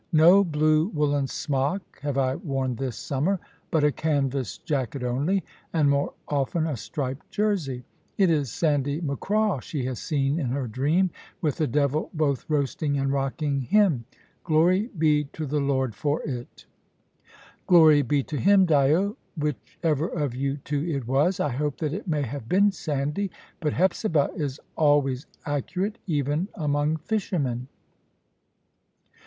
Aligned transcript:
No 0.13 0.43
blue 0.43 0.87
woollen 0.87 1.27
smock 1.27 1.99
have 1.99 2.17
I 2.17 2.33
worn 2.35 2.75
this 2.77 2.97
summer, 2.97 3.39
but 3.69 3.83
a 3.83 3.91
canvas 3.91 4.57
jacket 4.57 5.03
only, 5.03 5.43
and 5.73 5.91
more 5.91 6.15
often 6.27 6.65
a 6.65 6.75
striped 6.75 7.29
jersey. 7.29 7.83
It 8.17 8.31
is 8.31 8.51
Sandy 8.51 8.99
Macraw 8.99 9.59
she 9.61 9.85
has 9.85 9.99
seen 9.99 10.39
in 10.39 10.47
her 10.47 10.65
dream, 10.65 11.11
with 11.39 11.57
the 11.57 11.67
devil 11.67 12.09
both 12.15 12.49
roasting 12.49 12.97
and 12.97 13.13
rocking 13.13 13.61
him. 13.61 14.05
Glory 14.43 14.89
be 14.97 15.25
to 15.33 15.45
the 15.45 15.59
Lord 15.59 15.93
for 15.93 16.23
it!" 16.23 16.65
"Glory 17.67 18.01
be 18.01 18.23
to 18.23 18.37
Him, 18.37 18.65
Dyo, 18.65 19.17
whichever 19.37 20.07
of 20.07 20.33
you 20.33 20.57
two 20.65 20.83
it 20.83 21.07
was! 21.07 21.39
I 21.39 21.49
hope 21.49 21.77
that 21.77 21.93
it 21.93 22.07
may 22.07 22.23
have 22.23 22.49
been 22.49 22.71
Sandy. 22.71 23.29
But 23.59 23.73
Hepzibah 23.73 24.31
is 24.35 24.59
always 24.75 25.27
accurate, 25.45 25.99
even 26.07 26.47
among 26.55 26.97
fishermen." 26.97 27.67